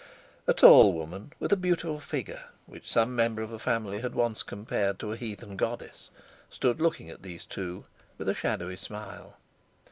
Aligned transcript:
A 0.47 0.53
tall 0.55 0.93
woman, 0.93 1.31
with 1.37 1.53
a 1.53 1.55
beautiful 1.55 1.99
figure, 1.99 2.45
which 2.65 2.91
some 2.91 3.15
member 3.15 3.43
of 3.43 3.51
the 3.51 3.59
family 3.59 4.01
had 4.01 4.15
once 4.15 4.41
compared 4.41 4.97
to 4.97 5.11
a 5.11 5.15
heathen 5.15 5.55
goddess, 5.55 6.09
stood 6.49 6.81
looking 6.81 7.11
at 7.11 7.21
these 7.21 7.45
two 7.45 7.85
with 8.17 8.27
a 8.27 8.33
shadowy 8.33 8.77
smile. 8.77 9.37